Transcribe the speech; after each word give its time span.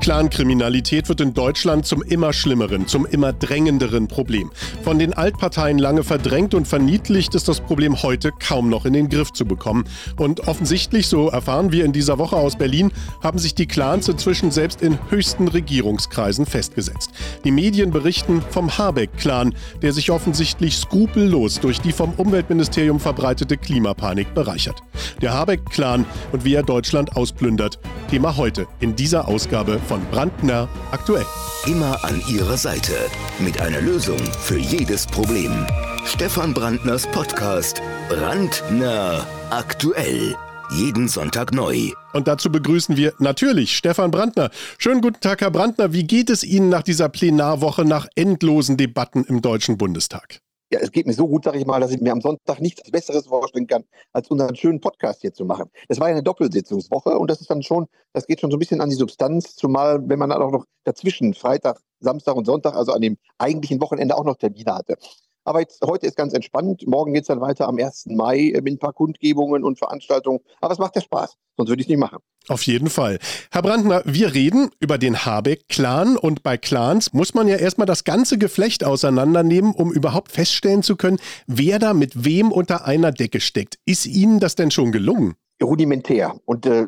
Clankriminalität 0.00 1.10
wird 1.10 1.20
in 1.20 1.34
Deutschland 1.34 1.84
zum 1.84 2.02
immer 2.02 2.32
schlimmeren, 2.32 2.86
zum 2.86 3.04
immer 3.04 3.34
drängenderen 3.34 4.08
Problem. 4.08 4.50
Von 4.82 4.98
den 4.98 5.12
Altparteien 5.12 5.78
lange 5.78 6.04
verdrängt 6.04 6.54
und 6.54 6.66
verniedlicht 6.66 7.34
ist 7.34 7.48
das 7.48 7.60
Problem 7.60 8.02
heute 8.02 8.32
kaum 8.32 8.70
noch 8.70 8.86
in 8.86 8.94
den 8.94 9.10
Griff 9.10 9.30
zu 9.32 9.44
bekommen. 9.44 9.84
Und 10.16 10.48
offensichtlich, 10.48 11.06
so 11.06 11.28
erfahren 11.28 11.70
wir 11.70 11.84
in 11.84 11.92
dieser 11.92 12.16
Woche 12.16 12.36
aus 12.36 12.56
Berlin, 12.56 12.92
haben 13.22 13.38
sich 13.38 13.54
die 13.54 13.66
Clans 13.66 14.08
inzwischen 14.08 14.50
selbst 14.50 14.80
in 14.80 14.98
höchsten 15.10 15.48
Regierungskreisen 15.48 16.46
festgesetzt. 16.46 17.10
Die 17.44 17.50
Medien 17.50 17.90
berichten 17.90 18.42
vom 18.50 18.78
Habeck-Clan, 18.78 19.54
der 19.82 19.92
sich 19.92 20.10
offensichtlich 20.10 20.78
skrupellos 20.78 21.60
durch 21.60 21.80
die 21.80 21.92
vom 21.92 22.14
Umweltministerium 22.14 23.00
verbreitete 23.00 23.58
Klimapanik 23.58 24.32
bereichert. 24.32 24.82
Der 25.20 25.34
Habeck-Clan 25.34 26.06
und 26.32 26.44
wie 26.46 26.54
er 26.54 26.62
Deutschland 26.62 27.16
ausplündert. 27.16 27.78
Thema 28.10 28.36
heute 28.38 28.66
in 28.80 28.96
dieser 28.96 29.28
Ausgabe 29.28 29.78
von 29.90 30.06
Brandner 30.12 30.68
aktuell. 30.92 31.26
Immer 31.66 32.04
an 32.04 32.22
Ihrer 32.28 32.56
Seite 32.56 32.94
mit 33.40 33.60
einer 33.60 33.80
Lösung 33.80 34.20
für 34.38 34.56
jedes 34.56 35.04
Problem. 35.04 35.66
Stefan 36.04 36.54
Brandners 36.54 37.08
Podcast 37.08 37.82
Brandner 38.08 39.26
aktuell. 39.50 40.36
Jeden 40.70 41.08
Sonntag 41.08 41.52
neu. 41.52 41.90
Und 42.12 42.28
dazu 42.28 42.52
begrüßen 42.52 42.96
wir 42.96 43.14
natürlich 43.18 43.76
Stefan 43.76 44.12
Brandner. 44.12 44.50
Schönen 44.78 45.00
guten 45.00 45.18
Tag, 45.18 45.40
Herr 45.40 45.50
Brandner. 45.50 45.92
Wie 45.92 46.04
geht 46.04 46.30
es 46.30 46.44
Ihnen 46.44 46.68
nach 46.68 46.84
dieser 46.84 47.08
Plenarwoche, 47.08 47.84
nach 47.84 48.06
endlosen 48.14 48.76
Debatten 48.76 49.24
im 49.24 49.42
Deutschen 49.42 49.76
Bundestag? 49.76 50.40
Ja, 50.70 50.78
es 50.80 50.92
geht 50.92 51.06
mir 51.06 51.12
so 51.12 51.26
gut, 51.26 51.44
sage 51.44 51.58
ich 51.58 51.66
mal, 51.66 51.80
dass 51.80 51.90
ich 51.90 52.00
mir 52.00 52.12
am 52.12 52.20
Sonntag 52.20 52.60
nichts 52.60 52.88
Besseres 52.90 53.26
vorstellen 53.26 53.66
kann, 53.66 53.84
als 54.12 54.28
unseren 54.30 54.54
schönen 54.54 54.80
Podcast 54.80 55.20
hier 55.20 55.32
zu 55.32 55.44
machen. 55.44 55.68
Es 55.88 55.98
war 55.98 56.08
ja 56.08 56.14
eine 56.14 56.22
Doppelsitzungswoche 56.22 57.18
und 57.18 57.28
das 57.28 57.40
ist 57.40 57.50
dann 57.50 57.62
schon, 57.62 57.86
das 58.12 58.26
geht 58.26 58.40
schon 58.40 58.50
so 58.50 58.56
ein 58.56 58.60
bisschen 58.60 58.80
an 58.80 58.88
die 58.88 58.96
Substanz, 58.96 59.56
zumal 59.56 60.00
wenn 60.08 60.18
man 60.18 60.30
dann 60.30 60.42
auch 60.42 60.52
noch 60.52 60.64
dazwischen 60.84 61.34
Freitag, 61.34 61.80
Samstag 61.98 62.36
und 62.36 62.44
Sonntag, 62.44 62.74
also 62.76 62.92
an 62.92 63.00
dem 63.00 63.18
eigentlichen 63.38 63.80
Wochenende 63.80 64.16
auch 64.16 64.24
noch 64.24 64.36
Termine 64.36 64.74
hatte. 64.74 64.96
Aber 65.44 65.60
jetzt, 65.60 65.82
heute 65.82 66.06
ist 66.06 66.16
ganz 66.16 66.32
entspannt. 66.32 66.86
Morgen 66.86 67.12
geht 67.12 67.22
es 67.22 67.28
dann 67.28 67.40
weiter 67.40 67.68
am 67.68 67.78
1. 67.78 68.06
Mai 68.06 68.52
mit 68.62 68.74
ein 68.74 68.78
paar 68.78 68.92
Kundgebungen 68.92 69.64
und 69.64 69.78
Veranstaltungen. 69.78 70.40
Aber 70.60 70.72
es 70.72 70.78
macht 70.78 70.96
ja 70.96 71.02
Spaß, 71.02 71.36
sonst 71.56 71.68
würde 71.68 71.80
ich 71.80 71.86
es 71.86 71.90
nicht 71.90 71.98
machen. 71.98 72.18
Auf 72.48 72.62
jeden 72.62 72.88
Fall. 72.88 73.18
Herr 73.50 73.62
Brandner, 73.62 74.02
wir 74.04 74.34
reden 74.34 74.70
über 74.80 74.98
den 74.98 75.24
Habeck-Clan 75.24 76.16
und 76.16 76.42
bei 76.42 76.56
Clans 76.56 77.12
muss 77.12 77.34
man 77.34 77.48
ja 77.48 77.56
erstmal 77.56 77.86
das 77.86 78.04
ganze 78.04 78.38
Geflecht 78.38 78.84
auseinandernehmen, 78.84 79.72
um 79.72 79.92
überhaupt 79.92 80.32
feststellen 80.32 80.82
zu 80.82 80.96
können, 80.96 81.18
wer 81.46 81.78
da 81.78 81.94
mit 81.94 82.24
wem 82.24 82.50
unter 82.52 82.86
einer 82.86 83.12
Decke 83.12 83.40
steckt. 83.40 83.78
Ist 83.84 84.06
Ihnen 84.06 84.40
das 84.40 84.54
denn 84.54 84.70
schon 84.70 84.92
gelungen? 84.92 85.36
rudimentär. 85.62 86.36
Und 86.44 86.66
äh, 86.66 86.86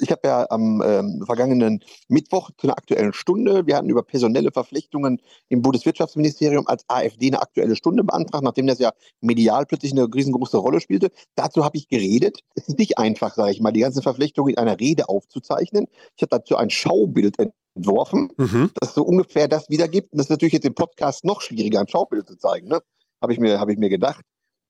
ich 0.00 0.10
habe 0.10 0.20
ja 0.24 0.46
am 0.50 0.82
ähm, 0.84 1.22
vergangenen 1.26 1.80
Mittwoch 2.08 2.50
zu 2.56 2.66
einer 2.66 2.76
aktuellen 2.76 3.12
Stunde, 3.12 3.66
wir 3.66 3.76
hatten 3.76 3.88
über 3.88 4.02
personelle 4.02 4.52
Verflechtungen 4.52 5.20
im 5.48 5.62
Bundeswirtschaftsministerium 5.62 6.66
als 6.66 6.84
AfD 6.88 7.28
eine 7.28 7.42
aktuelle 7.42 7.76
Stunde 7.76 8.04
beantragt, 8.04 8.44
nachdem 8.44 8.66
das 8.66 8.78
ja 8.78 8.92
medial 9.20 9.66
plötzlich 9.66 9.92
eine 9.92 10.12
riesengroße 10.12 10.56
Rolle 10.56 10.80
spielte. 10.80 11.10
Dazu 11.34 11.64
habe 11.64 11.76
ich 11.76 11.88
geredet. 11.88 12.40
Es 12.54 12.68
ist 12.68 12.78
nicht 12.78 12.98
einfach, 12.98 13.34
sage 13.34 13.52
ich 13.52 13.60
mal, 13.60 13.72
die 13.72 13.80
ganzen 13.80 14.02
Verflechtungen 14.02 14.50
in 14.50 14.58
einer 14.58 14.78
Rede 14.78 15.08
aufzuzeichnen. 15.08 15.86
Ich 16.16 16.22
habe 16.22 16.30
dazu 16.30 16.56
ein 16.56 16.70
Schaubild 16.70 17.36
entworfen, 17.38 18.30
mhm. 18.36 18.70
das 18.80 18.94
so 18.94 19.02
ungefähr 19.02 19.48
das 19.48 19.68
wiedergibt. 19.68 20.12
Und 20.12 20.18
das 20.18 20.26
ist 20.26 20.30
natürlich 20.30 20.54
jetzt 20.54 20.66
im 20.66 20.74
Podcast 20.74 21.24
noch 21.24 21.40
schwieriger, 21.40 21.80
ein 21.80 21.88
Schaubild 21.88 22.26
zu 22.26 22.36
zeigen. 22.36 22.68
Ne? 22.68 22.80
Habe 23.20 23.32
ich, 23.32 23.38
mir, 23.38 23.60
hab 23.60 23.68
ich 23.68 23.78
mir 23.78 23.88
gedacht. 23.88 24.24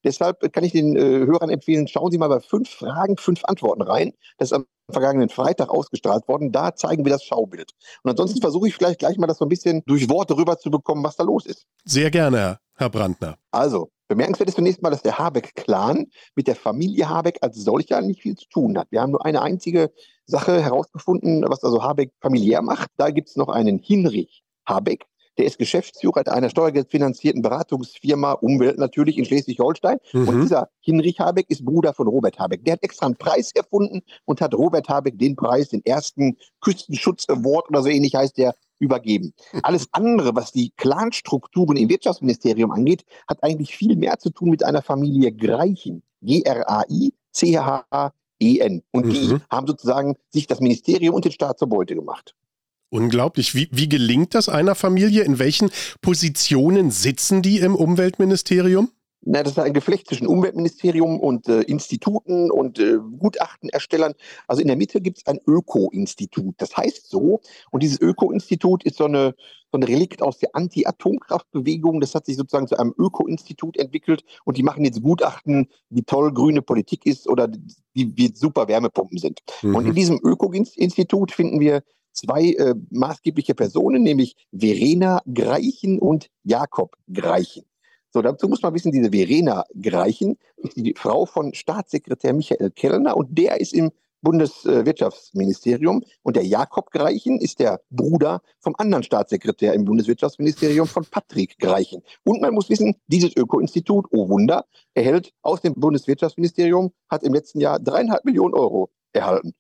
Deshalb 0.05 0.53
kann 0.53 0.65
ich 0.65 0.73
den 0.73 0.97
äh, 0.97 1.27
Hörern 1.27 1.51
empfehlen, 1.51 1.89
schauen 1.89 2.11
Sie 2.11 2.19
mal 2.19 2.29
bei 2.29 2.41
fünf 2.41 2.71
Fragen, 2.71 3.17
fünf 3.17 3.45
Antworten 3.45 3.83
rein. 3.83 4.13
Das 4.39 4.51
ist 4.51 4.53
am 4.53 4.67
vergangenen 4.91 5.31
Freitag 5.31 5.71
ausgestrahlt 5.71 6.29
worden. 6.29 6.53
Da 6.53 6.75
zeigen 6.75 7.05
wir 7.05 7.11
das 7.11 7.25
Schaubild. 7.25 7.73
Und 8.03 8.11
ansonsten 8.11 8.41
versuche 8.41 8.69
ich 8.69 8.75
vielleicht 8.75 8.99
gleich 8.99 9.17
mal 9.17 9.27
das 9.27 9.39
so 9.39 9.45
ein 9.45 9.49
bisschen 9.49 9.83
durch 9.87 10.09
Worte 10.09 10.37
rüberzubekommen, 10.37 11.03
was 11.03 11.17
da 11.17 11.25
los 11.25 11.47
ist. 11.47 11.67
Sehr 11.85 12.11
gerne, 12.11 12.59
Herr 12.75 12.91
Brandner. 12.91 13.37
Also, 13.51 13.91
bemerkenswert 14.09 14.51
ist 14.51 14.57
zunächst 14.57 14.83
mal, 14.83 14.91
dass 14.91 15.03
der 15.03 15.19
Habeck-Clan 15.19 16.07
mit 16.35 16.47
der 16.47 16.57
Familie 16.57 17.09
Habeck 17.09 17.39
als 17.41 17.57
solcher 17.57 18.03
nicht 18.03 18.23
viel 18.23 18.37
zu 18.37 18.47
tun 18.49 18.77
hat. 18.79 18.89
Wir 18.91 19.01
haben 19.01 19.13
nur 19.13 19.25
eine 19.25 19.43
einzige 19.43 19.91
Sache 20.27 20.63
herausgefunden, 20.63 21.45
was 21.49 21.63
also 21.65 21.83
Habeck 21.83 22.13
familiär 22.21 22.63
macht. 22.63 22.91
Da 22.97 23.11
gibt 23.11 23.29
es 23.29 23.37
noch 23.37 23.49
einen 23.49 23.79
Hinrich 23.79 24.45
Habeck. 24.67 25.07
Der 25.39 25.47
ist 25.47 25.59
Geschäftsführer 25.59 26.27
einer 26.29 26.51
steuergeldfinanzierten 26.51 27.43
Beratungsfirma 27.43 28.33
Umwelt 28.33 28.79
natürlich 28.79 29.19
in 29.19 29.25
Schleswig-Holstein. 29.25 29.99
Mhm. 30.13 30.29
Und 30.29 30.43
dieser 30.43 30.69
Hinrich 30.81 31.19
Habeck 31.21 31.47
ist 31.49 31.65
Bruder 31.65 31.93
von 31.95 32.07
Robert 32.07 32.39
Habeck. 32.39 32.65
Der 32.65 32.75
hat 32.75 32.83
extra 32.83 33.07
einen 33.07 33.17
Preis 33.17 33.51
erfunden 33.55 34.03
und 34.25 34.41
hat 34.41 34.55
Robert 34.55 34.89
Habeck 34.89 35.19
den 35.19 35.37
Preis, 35.37 35.71
den 35.71 35.85
ersten 35.85 36.37
Küstenschutz-Award 36.61 37.69
oder 37.69 37.83
so 37.83 37.89
ähnlich 37.89 38.15
heißt 38.15 38.39
der, 38.39 38.55
übergeben. 38.79 39.33
Alles 39.63 39.89
andere, 39.93 40.35
was 40.35 40.53
die 40.53 40.73
Clanstrukturen 40.77 41.77
im 41.77 41.89
Wirtschaftsministerium 41.89 42.71
angeht, 42.71 43.05
hat 43.29 43.43
eigentlich 43.43 43.77
viel 43.77 43.97
mehr 43.97 44.19
zu 44.19 44.31
tun 44.31 44.51
mit 44.51 44.63
einer 44.65 44.83
Familie 44.83 45.33
Greichen. 45.33 46.03
G-R-A-I-C-H-E-N. 46.23 47.13
Und 48.93 49.07
die 49.07 49.29
mhm. 49.29 49.41
haben 49.51 49.67
sozusagen 49.67 50.17
sich 50.31 50.47
das 50.47 50.61
Ministerium 50.61 51.15
und 51.15 51.25
den 51.25 51.33
Staat 51.33 51.59
zur 51.59 51.69
Beute 51.69 51.95
gemacht. 51.95 52.35
Unglaublich. 52.95 53.57
Wie, 53.57 53.69
wie 53.73 53.89
gelingt 53.89 54.37
das 54.37 54.49
einer 54.49 54.77
Familie? 54.77 55.25
In 55.25 55.41
welchen 55.41 55.69
Positionen 56.01 56.93
sitzen 56.93 57.43
die 57.43 57.59
im 57.59 57.75
Umweltministerium? 57.75 58.89
Na, 59.23 59.43
das 59.43 59.55
ist 59.55 59.59
ein 59.59 59.73
Geflecht 59.73 60.07
zwischen 60.07 60.29
Umweltministerium 60.29 61.19
und 61.19 61.49
äh, 61.49 61.63
Instituten 61.63 62.53
und 62.53 62.79
äh, 62.79 62.99
Gutachtenerstellern. 63.19 64.15
Also 64.47 64.63
in 64.63 64.69
der 64.69 64.77
Mitte 64.77 65.01
gibt 65.01 65.19
es 65.19 65.27
ein 65.27 65.41
Öko-Institut. 65.45 66.55
Das 66.59 66.77
heißt 66.77 67.11
so. 67.11 67.41
Und 67.73 67.83
dieses 67.83 68.01
Öko-Institut 68.01 68.85
ist 68.85 68.99
so 68.99 69.07
eine, 69.07 69.35
so 69.73 69.79
ein 69.79 69.83
Relikt 69.83 70.23
aus 70.23 70.39
der 70.39 70.51
Anti-Atomkraftbewegung. 70.53 72.01
Das 72.01 72.15
hat 72.15 72.27
sich 72.27 72.37
sozusagen 72.37 72.69
zu 72.69 72.79
einem 72.79 72.95
Öko-Institut 72.97 73.77
entwickelt. 73.77 74.23
Und 74.45 74.57
die 74.57 74.63
machen 74.63 74.85
jetzt 74.85 75.03
Gutachten, 75.03 75.69
wie 75.91 76.05
toll 76.05 76.33
grüne 76.33 76.63
Politik 76.63 77.07
ist 77.07 77.29
oder 77.29 77.51
wie, 77.93 78.17
wie 78.17 78.33
super 78.33 78.69
Wärmepumpen 78.69 79.19
sind. 79.19 79.41
Mhm. 79.63 79.75
Und 79.75 79.87
in 79.87 79.95
diesem 79.95 80.21
Öko-Institut 80.23 81.33
finden 81.33 81.59
wir 81.59 81.83
zwei 82.15 82.53
äh, 82.53 82.75
maßgebliche 82.91 83.55
Personen, 83.55 84.03
nämlich 84.03 84.37
Verena 84.53 85.21
Greichen 85.33 85.99
und 85.99 86.31
Jakob 86.43 86.97
Greichen. 87.13 87.65
So, 88.11 88.23
dazu 88.23 88.49
muss 88.49 88.63
man 88.63 88.73
wissen, 88.75 88.93
diese 88.93 89.11
Verena 89.11 89.65
Greichen 89.81 90.39
ist 90.57 90.77
die 90.77 90.95
Frau 90.97 91.27
von 91.27 91.53
Staatssekretär 91.53 92.33
Michael 92.33 92.71
Kellner 92.71 93.17
und 93.17 93.37
der 93.37 93.61
ist 93.61 93.75
im 93.75 93.91
Bundeswirtschaftsministerium 94.25 96.03
und 96.23 96.37
der 96.37 96.45
Jakob 96.45 96.91
Greichen 96.91 97.39
ist 97.39 97.61
der 97.61 97.81
Bruder 97.91 98.41
vom 98.59 98.75
anderen 98.79 99.03
Staatssekretär 99.05 99.75
im 99.75 99.85
Bundeswirtschaftsministerium 99.85 100.87
von 100.87 101.05
Patrick 101.05 101.59
Greichen. 101.59 102.03
Und 102.25 102.41
man 102.41 102.55
muss 102.55 102.71
wissen, 102.71 102.97
dieses 103.07 103.37
Öko-Institut, 103.37 104.07
oh 104.11 104.29
Wunder, 104.29 104.65
erhält 104.95 105.33
aus 105.43 105.61
dem 105.61 105.75
Bundeswirtschaftsministerium, 105.75 106.93
hat 107.09 107.23
im 107.23 107.35
letzten 107.35 107.61
Jahr 107.61 107.79
dreieinhalb 107.79 108.25
Millionen 108.25 108.55
Euro 108.55 108.91
erhalten. 109.13 109.55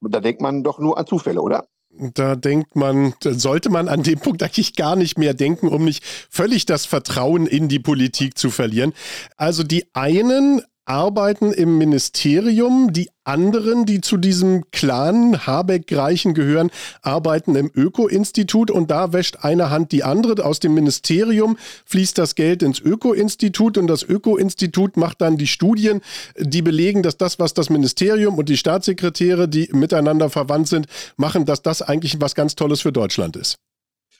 Da 0.00 0.20
denkt 0.20 0.40
man 0.40 0.62
doch 0.62 0.78
nur 0.78 0.98
an 0.98 1.06
Zufälle, 1.06 1.42
oder? 1.42 1.66
Da 1.92 2.36
denkt 2.36 2.76
man, 2.76 3.14
sollte 3.20 3.68
man 3.68 3.88
an 3.88 4.04
dem 4.04 4.20
Punkt 4.20 4.42
eigentlich 4.42 4.76
gar 4.76 4.94
nicht 4.94 5.18
mehr 5.18 5.34
denken, 5.34 5.68
um 5.68 5.84
nicht 5.84 6.04
völlig 6.30 6.64
das 6.64 6.86
Vertrauen 6.86 7.46
in 7.46 7.68
die 7.68 7.80
Politik 7.80 8.38
zu 8.38 8.50
verlieren. 8.50 8.94
Also 9.36 9.64
die 9.64 9.92
einen 9.92 10.62
arbeiten 10.90 11.52
im 11.52 11.78
Ministerium, 11.78 12.92
die 12.92 13.10
anderen, 13.22 13.86
die 13.86 14.00
zu 14.00 14.16
diesem 14.16 14.64
Clan 14.72 15.46
Habeck-Reichen 15.46 16.34
gehören, 16.34 16.72
arbeiten 17.00 17.54
im 17.54 17.70
Öko-Institut 17.72 18.72
und 18.72 18.90
da 18.90 19.12
wäscht 19.12 19.38
eine 19.42 19.70
Hand 19.70 19.92
die 19.92 20.02
andere. 20.02 20.44
Aus 20.44 20.58
dem 20.58 20.74
Ministerium 20.74 21.56
fließt 21.86 22.18
das 22.18 22.34
Geld 22.34 22.64
ins 22.64 22.80
Öko-Institut 22.80 23.78
und 23.78 23.86
das 23.86 24.02
Öko-Institut 24.02 24.96
macht 24.96 25.20
dann 25.20 25.36
die 25.36 25.46
Studien, 25.46 26.00
die 26.36 26.60
belegen, 26.60 27.04
dass 27.04 27.16
das, 27.16 27.38
was 27.38 27.54
das 27.54 27.70
Ministerium 27.70 28.36
und 28.36 28.48
die 28.48 28.56
Staatssekretäre, 28.56 29.48
die 29.48 29.68
miteinander 29.72 30.28
verwandt 30.28 30.66
sind, 30.66 30.88
machen, 31.16 31.44
dass 31.44 31.62
das 31.62 31.82
eigentlich 31.82 32.20
was 32.20 32.34
ganz 32.34 32.56
Tolles 32.56 32.80
für 32.80 32.90
Deutschland 32.90 33.36
ist. 33.36 33.54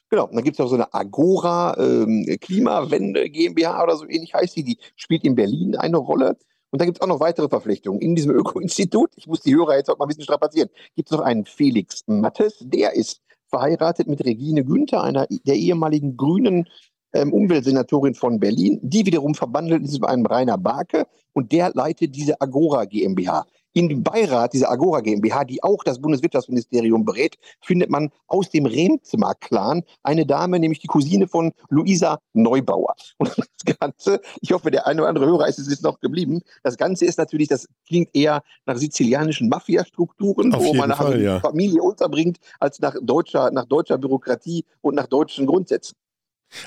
Genau, 0.08 0.26
und 0.26 0.36
dann 0.36 0.44
gibt 0.44 0.56
es 0.56 0.64
auch 0.64 0.68
so 0.68 0.76
eine 0.76 0.94
Agora 0.94 1.76
ähm, 1.78 2.26
Klimawende 2.40 3.28
GmbH 3.28 3.82
oder 3.82 3.96
so 3.96 4.04
ähnlich 4.08 4.34
heißt 4.34 4.54
sie, 4.54 4.62
die 4.62 4.78
spielt 4.94 5.24
in 5.24 5.34
Berlin 5.34 5.74
eine 5.74 5.96
Rolle. 5.96 6.36
Und 6.70 6.80
da 6.80 6.84
gibt 6.84 6.98
es 6.98 7.02
auch 7.02 7.08
noch 7.08 7.20
weitere 7.20 7.48
Verpflichtungen. 7.48 8.00
In 8.00 8.14
diesem 8.14 8.30
Öko-Institut, 8.36 9.10
ich 9.16 9.26
muss 9.26 9.40
die 9.40 9.54
Hörer 9.54 9.76
jetzt 9.76 9.90
auch 9.90 9.98
mal 9.98 10.04
ein 10.04 10.08
bisschen 10.08 10.24
strapazieren, 10.24 10.70
gibt 10.96 11.10
es 11.10 11.16
noch 11.16 11.24
einen 11.24 11.44
Felix 11.44 12.02
Mattes, 12.06 12.58
der 12.60 12.94
ist 12.94 13.20
verheiratet 13.48 14.06
mit 14.06 14.24
Regine 14.24 14.64
Günther, 14.64 15.02
einer 15.02 15.26
der 15.28 15.56
ehemaligen 15.56 16.16
grünen 16.16 16.68
ähm, 17.12 17.32
Umweltsenatorin 17.32 18.14
von 18.14 18.38
Berlin. 18.38 18.78
Die 18.82 19.04
wiederum 19.04 19.34
verbandelt 19.34 19.82
ist 19.82 20.00
mit 20.00 20.08
einem 20.08 20.24
Rainer 20.24 20.56
Barke 20.56 21.06
und 21.32 21.52
der 21.52 21.72
leitet 21.74 22.14
diese 22.14 22.40
Agora 22.40 22.84
GmbH. 22.84 23.46
In 23.72 23.88
dem 23.88 24.02
Beirat 24.02 24.52
dieser 24.52 24.70
Agora 24.70 25.00
GmbH, 25.00 25.44
die 25.44 25.62
auch 25.62 25.84
das 25.84 26.00
Bundeswirtschaftsministerium 26.00 27.04
berät, 27.04 27.36
findet 27.60 27.90
man 27.90 28.10
aus 28.26 28.50
dem 28.50 28.66
Remzimmer-Clan 28.66 29.82
eine 30.02 30.26
Dame, 30.26 30.58
nämlich 30.58 30.80
die 30.80 30.86
Cousine 30.86 31.28
von 31.28 31.52
Luisa 31.68 32.18
Neubauer. 32.32 32.94
Und 33.18 33.30
das 33.64 33.76
Ganze, 33.78 34.20
ich 34.40 34.52
hoffe, 34.52 34.70
der 34.70 34.86
eine 34.86 35.02
oder 35.02 35.08
andere 35.08 35.26
Hörer 35.26 35.48
ist 35.48 35.58
es 35.58 35.68
jetzt 35.68 35.82
noch 35.82 36.00
geblieben. 36.00 36.40
Das 36.62 36.76
Ganze 36.76 37.04
ist 37.04 37.18
natürlich, 37.18 37.48
das 37.48 37.68
klingt 37.86 38.14
eher 38.14 38.42
nach 38.66 38.76
sizilianischen 38.76 39.48
Mafia-Strukturen, 39.48 40.52
wo 40.52 40.74
man 40.74 40.90
Fall, 40.92 41.06
also 41.06 41.18
ja. 41.18 41.40
Familie 41.40 41.82
unterbringt, 41.82 42.38
als 42.58 42.80
nach 42.80 42.96
deutscher, 43.02 43.50
nach 43.50 43.66
deutscher 43.66 43.98
Bürokratie 43.98 44.64
und 44.80 44.94
nach 44.94 45.06
deutschen 45.06 45.46
Grundsätzen. 45.46 45.94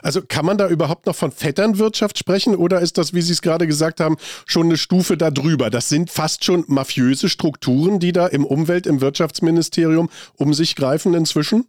Also 0.02 0.22
kann 0.22 0.46
man 0.46 0.58
da 0.58 0.68
überhaupt 0.68 1.06
noch 1.06 1.16
von 1.16 1.32
Vetternwirtschaft 1.32 2.18
sprechen 2.18 2.56
oder 2.56 2.80
ist 2.80 2.98
das, 2.98 3.14
wie 3.14 3.22
Sie 3.22 3.34
es 3.34 3.42
gerade 3.42 3.68
gesagt 3.68 4.00
haben, 4.00 4.18
schon 4.46 4.68
eine 4.68 4.78
Stufe 4.78 5.18
darüber? 5.18 5.70
Das 5.70 5.90
sind 5.90 6.10
fast 6.10 6.44
schon 6.46 6.64
mafiöse 6.68 7.30
Strukturen, 7.30 8.00
die 8.00 8.12
da 8.12 8.28
im 8.28 8.46
Umwelt-, 8.46 8.88
im 8.88 9.02
Wirtschaftsministerium 9.02 10.10
um 10.36 10.54
sich 10.54 10.76
greifen 10.76 11.14
inzwischen? 11.14 11.66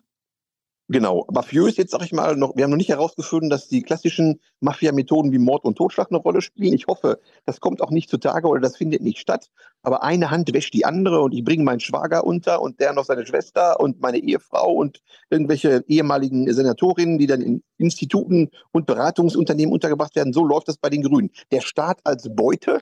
Genau, 0.88 1.26
mafiös 1.32 1.78
jetzt 1.78 1.92
sage 1.92 2.04
ich 2.04 2.12
mal 2.12 2.36
noch, 2.36 2.56
wir 2.56 2.64
haben 2.64 2.70
noch 2.70 2.76
nicht 2.76 2.90
herausgefunden, 2.90 3.48
dass 3.48 3.68
die 3.68 3.80
klassischen 3.82 4.38
Mafia-Methoden 4.60 5.32
wie 5.32 5.38
Mord 5.38 5.64
und 5.64 5.76
Totschlag 5.78 6.08
eine 6.10 6.18
Rolle 6.18 6.42
spielen. 6.42 6.74
Ich 6.74 6.86
hoffe, 6.88 7.20
das 7.46 7.60
kommt 7.60 7.80
auch 7.80 7.90
nicht 7.90 8.10
zutage 8.10 8.46
oder 8.48 8.60
das 8.60 8.76
findet 8.76 9.00
nicht 9.00 9.18
statt. 9.18 9.48
Aber 9.82 10.02
eine 10.02 10.30
Hand 10.30 10.52
wäscht 10.52 10.74
die 10.74 10.84
andere 10.84 11.22
und 11.22 11.32
ich 11.32 11.42
bringe 11.42 11.64
meinen 11.64 11.80
Schwager 11.80 12.24
unter 12.24 12.60
und 12.60 12.80
der 12.80 12.92
noch 12.92 13.06
seine 13.06 13.26
Schwester 13.26 13.80
und 13.80 14.02
meine 14.02 14.18
Ehefrau 14.18 14.74
und 14.74 15.00
irgendwelche 15.30 15.82
ehemaligen 15.88 16.52
Senatorinnen, 16.52 17.16
die 17.16 17.26
dann 17.26 17.40
in 17.40 17.62
Instituten 17.78 18.50
und 18.70 18.84
Beratungsunternehmen 18.86 19.72
untergebracht 19.72 20.14
werden. 20.16 20.34
So 20.34 20.44
läuft 20.44 20.68
das 20.68 20.76
bei 20.76 20.90
den 20.90 21.02
Grünen. 21.02 21.30
Der 21.50 21.62
Staat 21.62 22.00
als 22.04 22.28
Beute, 22.30 22.80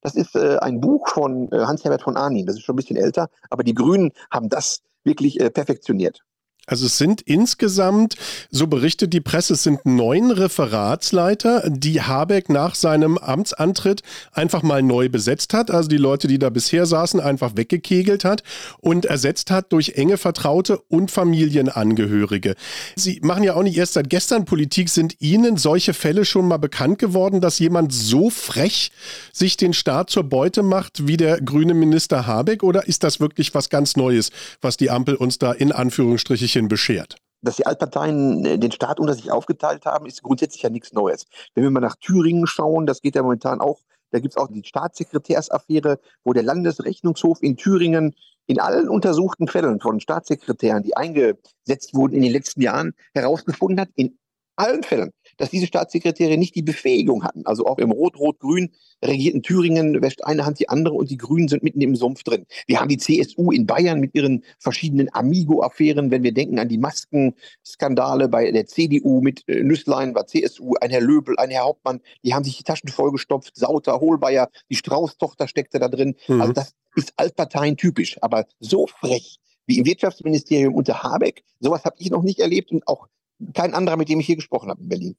das 0.00 0.14
ist 0.14 0.34
äh, 0.34 0.56
ein 0.62 0.80
Buch 0.80 1.08
von 1.08 1.52
äh, 1.52 1.58
Hans-Herbert 1.58 2.00
von 2.00 2.16
Arnim, 2.16 2.46
das 2.46 2.56
ist 2.56 2.62
schon 2.62 2.72
ein 2.72 2.76
bisschen 2.76 2.96
älter, 2.96 3.28
aber 3.50 3.64
die 3.64 3.74
Grünen 3.74 4.12
haben 4.30 4.48
das 4.48 4.80
wirklich 5.04 5.38
äh, 5.40 5.50
perfektioniert. 5.50 6.22
Also 6.66 6.86
es 6.86 6.96
sind 6.96 7.20
insgesamt, 7.20 8.16
so 8.50 8.66
berichtet 8.66 9.12
die 9.12 9.20
Presse, 9.20 9.52
es 9.52 9.64
sind 9.64 9.84
neun 9.84 10.30
Referatsleiter, 10.30 11.68
die 11.68 12.00
Habeck 12.00 12.48
nach 12.48 12.74
seinem 12.74 13.18
Amtsantritt 13.18 14.02
einfach 14.32 14.62
mal 14.62 14.82
neu 14.82 15.10
besetzt 15.10 15.52
hat. 15.52 15.70
Also 15.70 15.90
die 15.90 15.98
Leute, 15.98 16.26
die 16.26 16.38
da 16.38 16.48
bisher 16.48 16.86
saßen, 16.86 17.20
einfach 17.20 17.56
weggekegelt 17.56 18.24
hat 18.24 18.42
und 18.80 19.04
ersetzt 19.04 19.50
hat 19.50 19.72
durch 19.72 19.90
enge 19.96 20.16
Vertraute 20.16 20.78
und 20.88 21.10
Familienangehörige. 21.10 22.54
Sie 22.96 23.20
machen 23.22 23.42
ja 23.42 23.54
auch 23.54 23.62
nicht 23.62 23.76
erst 23.76 23.94
seit 23.94 24.08
gestern 24.08 24.46
Politik. 24.46 24.88
Sind 24.88 25.20
Ihnen 25.20 25.58
solche 25.58 25.92
Fälle 25.92 26.24
schon 26.24 26.48
mal 26.48 26.56
bekannt 26.56 26.98
geworden, 26.98 27.42
dass 27.42 27.58
jemand 27.58 27.92
so 27.92 28.30
frech 28.30 28.90
sich 29.32 29.58
den 29.58 29.74
Staat 29.74 30.08
zur 30.08 30.24
Beute 30.24 30.62
macht 30.62 31.06
wie 31.06 31.18
der 31.18 31.42
grüne 31.42 31.74
Minister 31.74 32.26
Habeck? 32.26 32.62
Oder 32.62 32.88
ist 32.88 33.04
das 33.04 33.20
wirklich 33.20 33.54
was 33.54 33.68
ganz 33.68 33.96
Neues, 33.96 34.30
was 34.62 34.78
die 34.78 34.88
Ampel 34.88 35.14
uns 35.14 35.38
da 35.38 35.52
in 35.52 35.70
Anführungsstrichen 35.70 36.53
Stückchen 36.54 36.68
beschert? 36.68 37.16
Dass 37.42 37.56
die 37.56 37.66
Altparteien 37.66 38.44
äh, 38.44 38.58
den 38.58 38.72
Staat 38.72 39.00
unter 39.00 39.14
sich 39.14 39.30
aufgeteilt 39.30 39.84
haben, 39.86 40.06
ist 40.06 40.22
grundsätzlich 40.22 40.62
ja 40.62 40.70
nichts 40.70 40.92
Neues. 40.92 41.26
Wenn 41.54 41.64
wir 41.64 41.70
mal 41.70 41.80
nach 41.80 41.96
Thüringen 41.96 42.46
schauen, 42.46 42.86
das 42.86 43.02
geht 43.02 43.16
ja 43.16 43.22
momentan 43.22 43.60
auch, 43.60 43.80
da 44.12 44.20
gibt 44.20 44.34
es 44.34 44.36
auch 44.36 44.48
die 44.48 44.62
Staatssekretärsaffäre, 44.64 45.98
wo 46.22 46.32
der 46.32 46.44
Landesrechnungshof 46.44 47.42
in 47.42 47.56
Thüringen 47.56 48.14
in 48.46 48.60
allen 48.60 48.88
untersuchten 48.88 49.48
Fällen 49.48 49.80
von 49.80 50.00
Staatssekretären, 50.00 50.82
die 50.82 50.96
eingesetzt 50.96 51.94
wurden 51.94 52.14
in 52.14 52.22
den 52.22 52.32
letzten 52.32 52.60
Jahren, 52.60 52.92
herausgefunden 53.14 53.80
hat, 53.80 53.88
in 53.96 54.16
allen 54.56 54.82
Fällen, 54.82 55.10
dass 55.36 55.50
diese 55.50 55.66
Staatssekretäre 55.66 56.36
nicht 56.36 56.54
die 56.54 56.62
Befähigung 56.62 57.24
hatten. 57.24 57.46
Also 57.46 57.66
auch 57.66 57.78
im 57.78 57.90
Rot-Rot-Grün 57.90 58.70
regierten 59.04 59.42
Thüringen 59.42 60.00
wäscht 60.02 60.24
eine 60.24 60.44
Hand 60.46 60.58
die 60.58 60.68
andere 60.68 60.94
und 60.94 61.10
die 61.10 61.16
Grünen 61.16 61.48
sind 61.48 61.62
mitten 61.62 61.80
im 61.80 61.96
Sumpf 61.96 62.22
drin. 62.22 62.46
Wir 62.66 62.80
haben 62.80 62.88
die 62.88 62.96
CSU 62.96 63.50
in 63.50 63.66
Bayern 63.66 64.00
mit 64.00 64.14
ihren 64.14 64.44
verschiedenen 64.58 65.12
Amigo-Affären. 65.12 66.10
Wenn 66.10 66.22
wir 66.22 66.32
denken 66.32 66.58
an 66.58 66.68
die 66.68 66.78
Maskenskandale 66.78 68.28
bei 68.28 68.50
der 68.50 68.66
CDU 68.66 69.20
mit 69.20 69.46
äh, 69.48 69.62
Nüsslein, 69.62 70.14
war 70.14 70.26
CSU, 70.26 70.74
ein 70.80 70.90
Herr 70.90 71.00
Löbel, 71.00 71.36
ein 71.38 71.50
Herr 71.50 71.64
Hauptmann, 71.64 72.00
die 72.24 72.34
haben 72.34 72.44
sich 72.44 72.56
die 72.56 72.64
Taschen 72.64 72.88
vollgestopft. 72.88 73.56
Sauter, 73.56 74.00
Hohlbayer, 74.00 74.48
die 74.70 74.76
Strauß-Tochter 74.76 75.48
steckte 75.48 75.78
da 75.78 75.88
drin. 75.88 76.16
Mhm. 76.28 76.40
Also 76.40 76.52
das 76.52 76.74
ist 76.96 77.12
Altparteien 77.16 77.76
typisch. 77.76 78.16
Aber 78.22 78.46
so 78.60 78.86
frech 78.86 79.38
wie 79.66 79.78
im 79.78 79.86
Wirtschaftsministerium 79.86 80.74
unter 80.74 81.02
Habeck, 81.02 81.42
sowas 81.60 81.84
habe 81.84 81.96
ich 81.98 82.10
noch 82.10 82.22
nicht 82.22 82.40
erlebt 82.40 82.70
und 82.70 82.86
auch 82.86 83.08
kein 83.54 83.74
anderer, 83.74 83.96
mit 83.96 84.08
dem 84.08 84.20
ich 84.20 84.26
hier 84.26 84.36
gesprochen 84.36 84.70
habe 84.70 84.82
in 84.82 84.88
Berlin. 84.88 85.16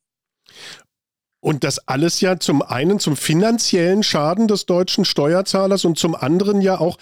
Und 1.46 1.64
das 1.64 1.88
alles 1.88 2.22
ja 2.22 2.40
zum 2.40 2.64
einen 2.64 3.00
zum 3.00 3.16
finanziellen 3.16 4.02
Schaden 4.02 4.48
des 4.48 4.66
deutschen 4.66 5.06
Steuerzahlers 5.06 5.86
und 5.86 6.00
zum 6.00 6.16
anderen 6.16 6.60
ja 6.60 6.80
auch 6.80 6.98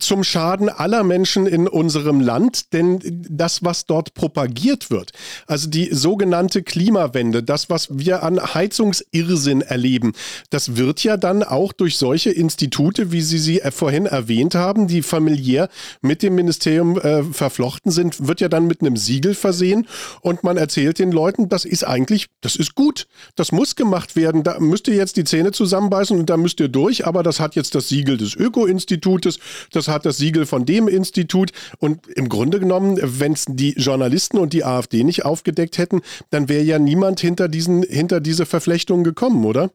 zum 0.00 0.24
Schaden 0.24 0.70
aller 0.70 1.02
Menschen 1.02 1.46
in 1.46 1.68
unserem 1.68 2.22
Land. 2.22 2.72
Denn 2.72 3.00
das, 3.28 3.64
was 3.64 3.84
dort 3.84 4.14
propagiert 4.14 4.90
wird, 4.90 5.12
also 5.46 5.68
die 5.68 5.90
sogenannte 5.92 6.62
Klimawende, 6.62 7.42
das, 7.42 7.68
was 7.68 7.88
wir 7.90 8.22
an 8.22 8.40
Heizungsirrsinn 8.54 9.60
erleben, 9.60 10.14
das 10.48 10.76
wird 10.76 11.04
ja 11.04 11.18
dann 11.18 11.42
auch 11.42 11.74
durch 11.74 11.98
solche 11.98 12.30
Institute, 12.30 13.12
wie 13.12 13.20
Sie 13.20 13.36
sie 13.36 13.60
vorhin 13.72 14.06
erwähnt 14.06 14.54
haben, 14.54 14.88
die 14.88 15.02
familiär 15.02 15.68
mit 16.00 16.22
dem 16.22 16.34
Ministerium 16.34 16.98
äh, 16.98 17.22
verflochten 17.24 17.92
sind, 17.92 18.26
wird 18.26 18.40
ja 18.40 18.48
dann 18.48 18.68
mit 18.68 18.80
einem 18.80 18.96
Siegel 18.96 19.34
versehen 19.34 19.86
und 20.22 20.44
man 20.44 20.56
erzählt 20.56 20.98
den 20.98 21.12
Leuten, 21.12 21.50
das 21.50 21.66
ist 21.66 21.84
eigentlich, 21.84 22.28
das 22.40 22.56
ist 22.56 22.74
gut, 22.74 23.06
das 23.34 23.52
muss 23.52 23.65
muss 23.66 23.74
gemacht 23.74 24.14
werden. 24.14 24.44
Da 24.44 24.60
müsst 24.60 24.86
ihr 24.86 24.94
jetzt 24.94 25.16
die 25.16 25.24
Zähne 25.24 25.50
zusammenbeißen 25.50 26.16
und 26.16 26.30
da 26.30 26.36
müsst 26.36 26.60
ihr 26.60 26.68
durch. 26.68 27.04
Aber 27.04 27.24
das 27.24 27.40
hat 27.40 27.56
jetzt 27.56 27.74
das 27.74 27.88
Siegel 27.88 28.16
des 28.16 28.36
Öko-Institutes, 28.36 29.40
das 29.72 29.88
hat 29.88 30.06
das 30.06 30.18
Siegel 30.18 30.46
von 30.46 30.64
dem 30.64 30.86
Institut. 30.86 31.50
Und 31.78 32.06
im 32.06 32.28
Grunde 32.28 32.60
genommen, 32.60 32.98
wenn 33.02 33.32
es 33.32 33.46
die 33.48 33.72
Journalisten 33.72 34.38
und 34.38 34.52
die 34.52 34.64
AfD 34.64 35.02
nicht 35.02 35.24
aufgedeckt 35.24 35.78
hätten, 35.78 36.02
dann 36.30 36.48
wäre 36.48 36.62
ja 36.62 36.78
niemand 36.78 37.18
hinter, 37.18 37.48
diesen, 37.48 37.82
hinter 37.82 38.20
diese 38.20 38.46
Verflechtungen 38.46 39.02
gekommen, 39.02 39.44
oder? 39.44 39.70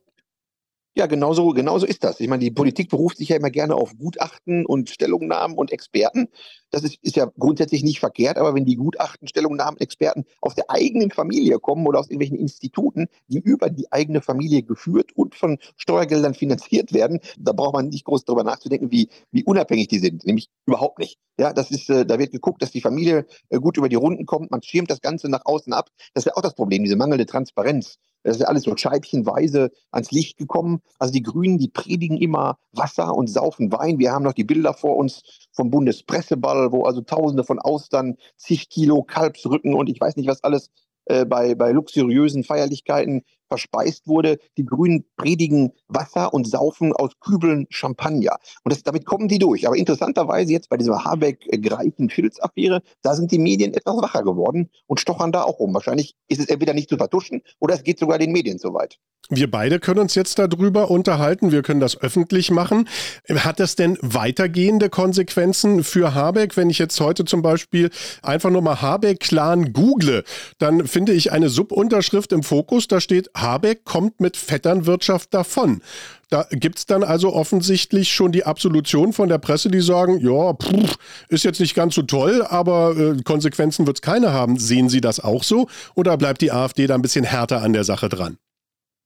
Ja, 0.93 1.05
genau 1.05 1.33
so, 1.33 1.49
genau 1.51 1.79
so 1.79 1.85
ist 1.85 2.03
das. 2.03 2.19
Ich 2.19 2.27
meine, 2.27 2.43
die 2.43 2.51
Politik 2.51 2.89
beruft 2.89 3.17
sich 3.17 3.29
ja 3.29 3.37
immer 3.37 3.49
gerne 3.49 3.75
auf 3.75 3.95
Gutachten 3.97 4.65
und 4.65 4.89
Stellungnahmen 4.89 5.57
und 5.57 5.71
Experten. 5.71 6.27
Das 6.69 6.83
ist, 6.83 6.97
ist 7.01 7.15
ja 7.15 7.31
grundsätzlich 7.39 7.81
nicht 7.83 8.01
verkehrt, 8.01 8.37
aber 8.37 8.53
wenn 8.53 8.65
die 8.65 8.75
Gutachten, 8.75 9.25
Stellungnahmen, 9.25 9.79
Experten 9.79 10.25
aus 10.41 10.53
der 10.53 10.69
eigenen 10.69 11.09
Familie 11.09 11.59
kommen 11.59 11.87
oder 11.87 11.99
aus 11.99 12.07
irgendwelchen 12.07 12.37
Instituten, 12.37 13.07
die 13.29 13.39
über 13.39 13.69
die 13.69 13.89
eigene 13.89 14.21
Familie 14.21 14.63
geführt 14.63 15.11
und 15.15 15.33
von 15.35 15.59
Steuergeldern 15.77 16.33
finanziert 16.33 16.91
werden, 16.91 17.21
da 17.39 17.53
braucht 17.53 17.73
man 17.73 17.87
nicht 17.87 18.03
groß 18.03 18.25
darüber 18.25 18.43
nachzudenken, 18.43 18.91
wie, 18.91 19.07
wie 19.31 19.45
unabhängig 19.45 19.87
die 19.87 19.99
sind. 19.99 20.25
Nämlich 20.25 20.49
überhaupt 20.65 20.99
nicht. 20.99 21.17
Ja, 21.39 21.53
das 21.53 21.71
ist, 21.71 21.89
äh, 21.89 22.05
da 22.05 22.19
wird 22.19 22.33
geguckt, 22.33 22.61
dass 22.61 22.71
die 22.71 22.81
Familie 22.81 23.25
äh, 23.47 23.59
gut 23.59 23.77
über 23.77 23.87
die 23.87 23.95
Runden 23.95 24.25
kommt. 24.25 24.51
Man 24.51 24.61
schirmt 24.61 24.91
das 24.91 24.99
Ganze 24.99 25.29
nach 25.29 25.45
außen 25.45 25.71
ab. 25.71 25.89
Das 26.13 26.25
ist 26.25 26.31
ja 26.31 26.35
auch 26.35 26.41
das 26.41 26.53
Problem, 26.53 26.83
diese 26.83 26.97
mangelnde 26.97 27.25
Transparenz. 27.25 27.97
Das 28.23 28.37
ist 28.37 28.43
alles 28.43 28.63
so 28.63 28.75
scheibchenweise 28.75 29.71
ans 29.91 30.11
Licht 30.11 30.37
gekommen. 30.37 30.81
Also 30.99 31.13
die 31.13 31.23
Grünen, 31.23 31.57
die 31.57 31.69
predigen 31.69 32.17
immer 32.17 32.57
Wasser 32.71 33.15
und 33.15 33.27
saufen 33.27 33.71
Wein. 33.71 33.99
Wir 33.99 34.11
haben 34.11 34.23
noch 34.23 34.33
die 34.33 34.43
Bilder 34.43 34.73
vor 34.73 34.97
uns 34.97 35.23
vom 35.51 35.71
Bundespresseball, 35.71 36.71
wo 36.71 36.83
also 36.83 37.01
Tausende 37.01 37.43
von 37.43 37.59
Austern, 37.59 38.17
zig 38.37 38.69
Kilo 38.69 39.03
Kalbsrücken 39.03 39.73
und 39.73 39.89
ich 39.89 39.99
weiß 39.99 40.15
nicht 40.15 40.27
was 40.27 40.43
alles 40.43 40.69
äh, 41.05 41.25
bei, 41.25 41.55
bei 41.55 41.71
luxuriösen 41.71 42.43
Feierlichkeiten 42.43 43.23
verspeist 43.51 44.07
wurde. 44.07 44.39
Die 44.57 44.65
Grünen 44.65 45.03
predigen 45.17 45.73
Wasser 45.89 46.33
und 46.33 46.47
saufen 46.47 46.93
aus 46.93 47.11
Kübeln 47.19 47.67
Champagner. 47.69 48.37
Und 48.63 48.71
das, 48.73 48.83
damit 48.83 49.05
kommen 49.05 49.27
die 49.27 49.39
durch. 49.39 49.67
Aber 49.67 49.75
interessanterweise 49.75 50.53
jetzt 50.53 50.69
bei 50.69 50.77
dieser 50.77 51.03
Habeck-Greichen-Filz-Affäre, 51.03 52.81
da 53.01 53.13
sind 53.13 53.31
die 53.31 53.39
Medien 53.39 53.73
etwas 53.73 53.97
wacher 53.97 54.23
geworden 54.23 54.69
und 54.87 55.01
stochern 55.01 55.33
da 55.33 55.43
auch 55.43 55.59
rum. 55.59 55.73
Wahrscheinlich 55.73 56.15
ist 56.29 56.39
es 56.39 56.45
entweder 56.47 56.73
nicht 56.73 56.87
zu 56.87 56.95
vertuschen 56.95 57.41
oder 57.59 57.75
es 57.75 57.83
geht 57.83 57.99
sogar 57.99 58.17
den 58.17 58.31
Medien 58.31 58.57
so 58.57 58.73
weit. 58.73 58.97
Wir 59.33 59.49
beide 59.49 59.79
können 59.79 59.99
uns 59.99 60.15
jetzt 60.15 60.39
darüber 60.39 60.91
unterhalten. 60.91 61.53
Wir 61.53 61.61
können 61.61 61.79
das 61.79 62.01
öffentlich 62.01 62.51
machen. 62.51 62.89
Hat 63.29 63.61
das 63.61 63.77
denn 63.77 63.97
weitergehende 64.01 64.89
Konsequenzen 64.89 65.85
für 65.85 66.13
Habeck? 66.13 66.57
Wenn 66.57 66.69
ich 66.69 66.79
jetzt 66.79 66.99
heute 66.99 67.23
zum 67.23 67.41
Beispiel 67.41 67.91
einfach 68.23 68.49
nur 68.49 68.61
mal 68.61 68.81
Habeck-Clan 68.81 69.71
google, 69.71 70.25
dann 70.57 70.85
finde 70.85 71.13
ich 71.13 71.31
eine 71.31 71.47
Subunterschrift 71.47 72.33
im 72.33 72.43
Fokus. 72.43 72.89
Da 72.89 72.99
steht 72.99 73.33
Habeck 73.41 73.85
kommt 73.85 74.19
mit 74.19 74.37
Vetternwirtschaft 74.37 75.33
davon. 75.33 75.81
Da 76.29 76.45
gibt 76.51 76.77
es 76.77 76.85
dann 76.85 77.03
also 77.03 77.33
offensichtlich 77.33 78.11
schon 78.11 78.31
die 78.31 78.45
Absolution 78.45 79.11
von 79.11 79.27
der 79.27 79.37
Presse, 79.37 79.69
die 79.69 79.81
sagen, 79.81 80.19
ja, 80.21 80.53
pff, 80.53 80.95
ist 81.27 81.43
jetzt 81.43 81.59
nicht 81.59 81.75
ganz 81.75 81.95
so 81.95 82.03
toll, 82.03 82.45
aber 82.47 82.95
äh, 82.97 83.21
Konsequenzen 83.23 83.85
wird 83.85 83.97
es 83.97 84.01
keine 84.01 84.31
haben. 84.31 84.57
Sehen 84.57 84.87
Sie 84.87 85.01
das 85.01 85.19
auch 85.19 85.43
so 85.43 85.67
oder 85.93 86.15
bleibt 86.17 86.41
die 86.41 86.51
AfD 86.51 86.87
da 86.87 86.95
ein 86.95 87.01
bisschen 87.01 87.25
härter 87.25 87.61
an 87.61 87.73
der 87.73 87.83
Sache 87.83 88.07
dran? 88.07 88.37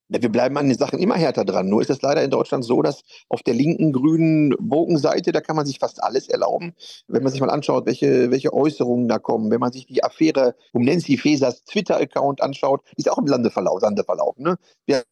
Wir 0.08 0.30
bleiben 0.30 0.58
an 0.58 0.68
den 0.68 0.78
Sachen 0.78 1.00
immer 1.00 1.16
härter 1.16 1.46
dran. 1.46 1.68
Nur 1.68 1.82
ist 1.82 1.90
es 1.90 2.02
leider 2.02 2.24
in 2.24 2.30
Deutschland 2.30 2.64
so, 2.64 2.82
dass 2.84 3.04
auf 3.28 3.42
der 3.42 3.56
linken 3.56 3.92
grünen 3.92 4.54
Bogenseite, 4.60 5.32
da 5.32 5.42
kann 5.42 5.56
man 5.56 5.66
sich 5.66 5.80
fast 5.80 6.04
alles 6.04 6.30
erlauben. 6.30 6.74
Wenn 7.08 7.24
man 7.24 7.32
sich 7.32 7.42
mal 7.42 7.50
anschaut, 7.50 7.88
welche, 7.88 8.30
welche 8.30 8.54
Äußerungen 8.54 9.08
da 9.08 9.18
kommen, 9.18 9.50
wenn 9.50 9.60
man 9.60 9.72
sich 9.72 9.88
die 9.88 10.04
Affäre 10.04 10.56
um 10.74 10.84
Nancy 10.84 11.18
Fasers 11.18 11.64
Twitter-Account 11.64 12.42
anschaut, 12.42 12.82
die 12.92 13.02
ist 13.02 13.10
auch 13.10 13.18
im 13.18 13.26
Lande 13.26 13.50
verlaufen. 13.50 14.44
Ne? 14.44 14.58
Wir 14.86 15.04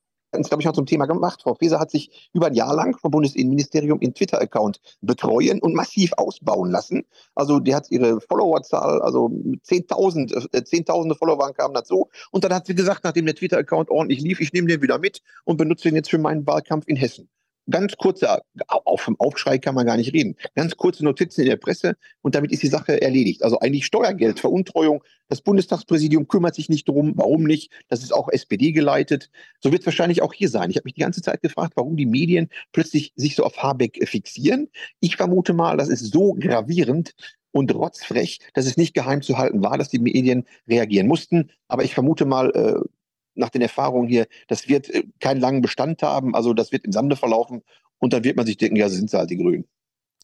das 0.42 0.50
glaube 0.50 0.62
ich, 0.62 0.66
noch 0.66 0.74
zum 0.74 0.86
Thema 0.86 1.06
gemacht. 1.06 1.42
Frau 1.44 1.56
Faeser 1.56 1.80
hat 1.80 1.92
sich 1.92 2.30
über 2.34 2.48
ein 2.48 2.54
Jahr 2.54 2.74
lang 2.74 2.98
vom 2.98 3.12
Bundesinnenministerium 3.12 4.00
in 4.00 4.14
Twitter-Account 4.14 4.80
betreuen 5.02 5.62
und 5.62 5.74
massiv 5.74 6.14
ausbauen 6.14 6.72
lassen. 6.72 7.04
Also 7.36 7.60
die 7.60 7.76
hat 7.76 7.90
ihre 7.92 8.20
Followerzahl, 8.22 9.02
also 9.02 9.28
10.000, 9.28 10.50
äh, 10.54 10.64
zehntausende 10.64 11.16
Follower 11.16 11.54
kamen 11.54 11.74
dazu. 11.74 12.10
Und 12.32 12.44
dann 12.44 12.54
hat 12.54 12.66
sie 12.68 12.76
gesagt, 12.76 13.04
nachdem 13.04 13.26
der 13.26 13.36
Twitter-Account 13.36 13.90
ordentlich 13.90 14.22
lief, 14.22 14.40
ich 14.40 14.54
nehme 14.54 14.68
den 14.68 14.82
wieder 14.82 15.00
mit 15.00 15.22
und 15.46 15.58
benutze 15.58 15.90
ihn 15.90 15.96
jetzt 15.96 16.10
für 16.10 16.18
meinen 16.18 16.46
Wahlkampf 16.46 16.88
in 16.88 16.96
Hessen 16.96 17.30
ganz 17.70 17.96
kurze, 17.98 18.42
auch 18.68 19.00
vom 19.00 19.20
Aufschrei 19.20 19.58
kann 19.58 19.76
man 19.76 19.86
gar 19.86 19.98
nicht 19.98 20.14
reden, 20.14 20.36
ganz 20.56 20.76
kurze 20.76 21.04
Notizen 21.04 21.42
in 21.42 21.48
der 21.48 21.58
Presse 21.58 21.96
und 22.22 22.36
damit 22.36 22.52
ist 22.52 22.64
die 22.64 22.68
Sache 22.68 23.02
erledigt. 23.02 23.44
Also 23.44 23.60
eigentlich 23.60 23.86
Steuergeld, 23.86 24.40
Veruntreuung, 24.40 25.04
das 25.30 25.42
Bundestagspräsidium 25.42 26.28
kümmert 26.28 26.56
sich 26.56 26.70
nicht 26.70 26.88
drum, 26.88 27.14
warum 27.16 27.44
nicht, 27.44 27.72
das 27.88 28.04
ist 28.04 28.14
auch 28.14 28.30
SPD 28.30 28.72
geleitet. 28.72 29.30
So 29.60 29.72
wird 29.72 29.82
es 29.82 29.86
wahrscheinlich 29.86 30.22
auch 30.22 30.34
hier 30.34 30.50
sein. 30.50 30.70
Ich 30.70 30.76
habe 30.76 30.86
mich 30.86 30.96
die 30.96 31.02
ganze 31.02 31.22
Zeit 31.22 31.42
gefragt, 31.42 31.74
warum 31.76 31.96
die 31.96 32.06
Medien 32.06 32.50
plötzlich 32.72 33.14
sich 33.16 33.36
so 33.36 33.44
auf 33.44 33.58
Habeck 33.62 34.08
fixieren. 34.08 34.70
Ich 35.00 35.16
vermute 35.16 35.54
mal, 35.54 35.78
das 35.78 35.90
ist 35.90 36.12
so 36.12 36.34
gravierend, 36.34 37.14
und 37.54 37.74
rotzfrech, 37.74 38.40
dass 38.54 38.66
es 38.66 38.78
nicht 38.78 38.94
geheim 38.94 39.22
zu 39.22 39.38
halten 39.38 39.62
war, 39.62 39.78
dass 39.78 39.90
die 39.90 40.00
Medien 40.00 40.46
reagieren 40.68 41.08
mussten. 41.08 41.52
Aber 41.68 41.84
ich 41.84 41.94
vermute 41.94 42.26
mal, 42.26 42.50
äh, 42.56 42.88
nach 43.36 43.50
den 43.50 43.62
Erfahrungen 43.62 44.08
hier, 44.08 44.28
das 44.48 44.68
wird 44.68 44.90
äh, 44.90 45.04
keinen 45.20 45.42
langen 45.42 45.62
Bestand 45.62 46.02
haben, 46.04 46.36
also 46.36 46.54
das 46.54 46.72
wird 46.72 46.86
im 46.86 46.92
Sande 46.92 47.16
verlaufen 47.16 47.62
und 48.00 48.14
dann 48.14 48.24
wird 48.24 48.38
man 48.38 48.46
sich 48.46 48.58
denken, 48.58 48.76
ja, 48.76 48.90
sind 48.90 49.10
sie 49.10 49.18
halt 49.18 49.30
die 49.30 49.38
Grünen. 49.38 49.66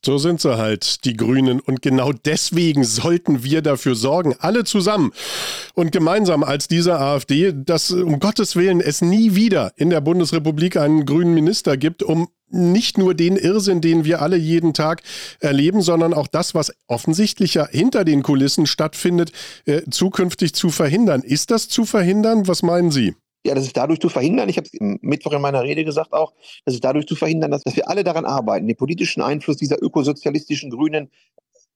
So 0.06 0.18
sind 0.18 0.40
sie 0.40 0.58
halt, 0.58 1.04
die 1.04 1.18
Grünen. 1.18 1.60
Und 1.60 1.82
genau 1.82 2.14
deswegen 2.14 2.86
sollten 2.86 3.44
wir 3.44 3.62
dafür 3.62 3.96
sorgen, 3.96 4.34
alle 4.40 4.64
zusammen 4.64 5.12
und 5.74 5.92
gemeinsam 5.92 6.44
als 6.44 6.70
diese 6.70 6.98
AfD, 6.98 7.54
dass 7.54 7.92
um 7.92 8.20
Gottes 8.20 8.56
Willen 8.56 8.80
es 8.80 9.02
nie 9.02 9.36
wieder 9.36 9.74
in 9.76 9.90
der 9.90 10.00
Bundesrepublik 10.00 10.78
einen 10.78 11.06
grünen 11.06 11.34
Minister 11.34 11.76
gibt, 11.76 12.02
um 12.02 12.30
nicht 12.52 12.98
nur 12.98 13.14
den 13.14 13.36
Irrsinn, 13.36 13.82
den 13.82 14.06
wir 14.06 14.22
alle 14.22 14.38
jeden 14.38 14.74
Tag 14.74 15.02
erleben, 15.40 15.82
sondern 15.82 16.14
auch 16.14 16.28
das, 16.28 16.56
was 16.56 16.74
offensichtlicher 16.88 17.68
hinter 17.70 18.06
den 18.06 18.24
Kulissen 18.24 18.66
stattfindet, 18.66 19.32
äh, 19.66 19.82
zukünftig 19.90 20.54
zu 20.54 20.70
verhindern. 20.70 21.22
Ist 21.22 21.52
das 21.52 21.68
zu 21.68 21.86
verhindern? 21.86 22.48
Was 22.48 22.64
meinen 22.64 22.90
Sie? 22.90 23.16
Ja, 23.46 23.56
das 23.56 23.66
ist 23.66 23.78
dadurch 23.78 24.00
zu 24.00 24.10
verhindern, 24.10 24.50
ich 24.50 24.58
habe 24.58 24.68
es 24.72 24.78
Mittwoch 24.80 25.32
in 25.32 25.42
meiner 25.42 25.64
Rede 25.64 25.86
gesagt 25.86 26.12
auch, 26.12 26.34
das 26.66 26.76
ist 26.76 26.84
dadurch 26.84 27.08
zu 27.08 27.16
verhindern, 27.16 27.52
dass, 27.52 27.64
dass 27.64 27.76
wir 27.76 27.90
alle 27.90 28.04
daran 28.04 28.26
arbeiten, 28.26 28.68
den 28.68 28.76
politischen 28.76 29.22
Einfluss 29.22 29.56
dieser 29.56 29.82
ökosozialistischen 29.82 30.70
Grünen 30.70 31.10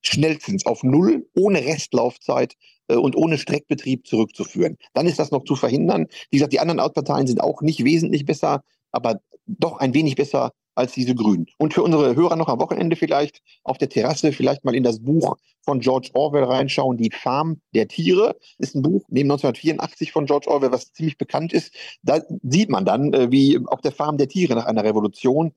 schnellstens 0.02 0.66
auf 0.66 0.82
Null, 0.82 1.26
ohne 1.34 1.64
Restlaufzeit 1.64 2.56
äh, 2.88 2.96
und 2.96 3.16
ohne 3.16 3.38
Streckbetrieb 3.38 4.06
zurückzuführen. 4.06 4.76
Dann 4.92 5.06
ist 5.06 5.18
das 5.18 5.30
noch 5.30 5.44
zu 5.44 5.56
verhindern. 5.56 6.06
Wie 6.30 6.36
gesagt, 6.36 6.52
die 6.52 6.60
anderen 6.60 6.80
Altparteien 6.80 7.26
sind 7.26 7.40
auch 7.40 7.62
nicht 7.62 7.82
wesentlich 7.84 8.26
besser, 8.26 8.62
aber 8.92 9.20
doch 9.46 9.78
ein 9.78 9.94
wenig 9.94 10.16
besser 10.16 10.52
als 10.74 10.92
diese 10.92 11.14
Grünen. 11.14 11.46
Und 11.58 11.74
für 11.74 11.82
unsere 11.82 12.16
Hörer 12.16 12.36
noch 12.36 12.48
am 12.48 12.60
Wochenende 12.60 12.96
vielleicht 12.96 13.40
auf 13.62 13.78
der 13.78 13.88
Terrasse 13.88 14.32
vielleicht 14.32 14.64
mal 14.64 14.74
in 14.74 14.82
das 14.82 15.00
Buch 15.00 15.36
von 15.62 15.80
George 15.80 16.10
Orwell 16.14 16.44
reinschauen, 16.44 16.96
Die 16.96 17.10
Farm 17.10 17.60
der 17.74 17.88
Tiere. 17.88 18.36
Ist 18.58 18.74
ein 18.74 18.82
Buch 18.82 19.04
neben 19.08 19.30
1984 19.30 20.12
von 20.12 20.26
George 20.26 20.48
Orwell, 20.48 20.72
was 20.72 20.92
ziemlich 20.92 21.18
bekannt 21.18 21.52
ist. 21.52 21.74
Da 22.02 22.20
sieht 22.42 22.68
man 22.68 22.84
dann, 22.84 23.12
äh, 23.12 23.30
wie 23.30 23.58
auf 23.66 23.80
der 23.80 23.92
Farm 23.92 24.18
der 24.18 24.28
Tiere 24.28 24.54
nach 24.54 24.66
einer 24.66 24.84
Revolution 24.84 25.52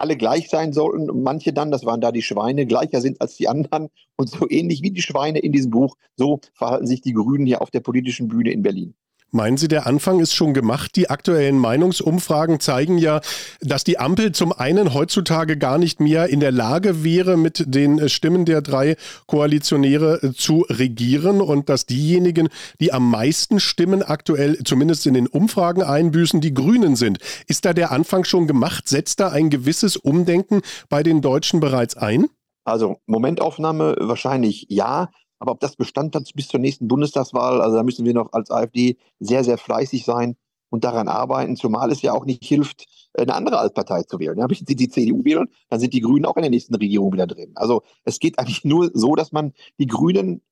alle 0.00 0.16
gleich 0.16 0.48
sein 0.48 0.72
sollten 0.72 1.22
manche 1.22 1.52
dann, 1.52 1.70
das 1.70 1.84
waren 1.84 2.00
da 2.00 2.10
die 2.10 2.22
Schweine, 2.22 2.66
gleicher 2.66 3.02
sind 3.02 3.20
als 3.20 3.36
die 3.36 3.48
anderen. 3.48 3.90
Und 4.16 4.30
so 4.30 4.48
ähnlich 4.48 4.82
wie 4.82 4.90
die 4.90 5.02
Schweine 5.02 5.40
in 5.40 5.52
diesem 5.52 5.70
Buch, 5.70 5.96
so 6.16 6.40
verhalten 6.54 6.86
sich 6.86 7.02
die 7.02 7.12
Grünen 7.12 7.46
hier 7.46 7.60
auf 7.60 7.70
der 7.70 7.80
politischen 7.80 8.28
Bühne 8.28 8.50
in 8.50 8.62
Berlin. 8.62 8.94
Meinen 9.32 9.56
Sie, 9.56 9.68
der 9.68 9.86
Anfang 9.86 10.18
ist 10.18 10.34
schon 10.34 10.54
gemacht? 10.54 10.96
Die 10.96 11.08
aktuellen 11.08 11.56
Meinungsumfragen 11.56 12.58
zeigen 12.58 12.98
ja, 12.98 13.20
dass 13.60 13.84
die 13.84 13.98
Ampel 13.98 14.32
zum 14.32 14.52
einen 14.52 14.92
heutzutage 14.92 15.56
gar 15.56 15.78
nicht 15.78 16.00
mehr 16.00 16.28
in 16.28 16.40
der 16.40 16.50
Lage 16.50 17.04
wäre, 17.04 17.36
mit 17.36 17.64
den 17.68 18.08
Stimmen 18.08 18.44
der 18.44 18.60
drei 18.60 18.96
Koalitionäre 19.26 20.32
zu 20.34 20.66
regieren 20.68 21.40
und 21.40 21.68
dass 21.68 21.86
diejenigen, 21.86 22.48
die 22.80 22.92
am 22.92 23.08
meisten 23.08 23.60
Stimmen 23.60 24.02
aktuell 24.02 24.58
zumindest 24.64 25.06
in 25.06 25.14
den 25.14 25.28
Umfragen 25.28 25.82
einbüßen, 25.82 26.40
die 26.40 26.52
Grünen 26.52 26.96
sind. 26.96 27.18
Ist 27.46 27.64
da 27.64 27.72
der 27.72 27.92
Anfang 27.92 28.24
schon 28.24 28.48
gemacht? 28.48 28.88
Setzt 28.88 29.20
da 29.20 29.28
ein 29.28 29.48
gewisses 29.48 29.96
Umdenken 29.96 30.62
bei 30.88 31.04
den 31.04 31.22
Deutschen 31.22 31.60
bereits 31.60 31.96
ein? 31.96 32.26
Also 32.64 32.96
Momentaufnahme 33.06 33.96
wahrscheinlich 34.00 34.66
ja. 34.68 35.08
Aber 35.40 35.52
ob 35.52 35.60
das 35.60 35.74
Bestand 35.74 36.14
hat 36.14 36.30
bis 36.34 36.48
zur 36.48 36.60
nächsten 36.60 36.86
Bundestagswahl, 36.86 37.60
also 37.62 37.76
da 37.76 37.82
müssen 37.82 38.04
wir 38.04 38.14
noch 38.14 38.32
als 38.32 38.50
AfD 38.50 38.96
sehr, 39.18 39.42
sehr 39.42 39.58
fleißig 39.58 40.04
sein 40.04 40.36
und 40.68 40.84
daran 40.84 41.08
arbeiten, 41.08 41.56
zumal 41.56 41.90
es 41.90 42.02
ja 42.02 42.12
auch 42.12 42.26
nicht 42.26 42.44
hilft, 42.44 42.86
eine 43.14 43.34
andere 43.34 43.58
Altpartei 43.58 44.02
zu 44.02 44.20
wählen. 44.20 44.38
Ja, 44.38 44.48
wenn 44.48 44.66
Sie 44.66 44.76
die 44.76 44.88
CDU 44.88 45.24
wählen, 45.24 45.48
dann 45.70 45.80
sind 45.80 45.94
die 45.94 46.00
Grünen 46.00 46.26
auch 46.26 46.36
in 46.36 46.42
der 46.42 46.50
nächsten 46.50 46.74
Regierung 46.74 47.12
wieder 47.12 47.26
drin. 47.26 47.52
Also 47.56 47.82
es 48.04 48.18
geht 48.18 48.38
eigentlich 48.38 48.64
nur 48.64 48.90
so, 48.94 49.16
dass 49.16 49.32
man 49.32 49.52
die 49.78 49.86
Grünen 49.86 50.42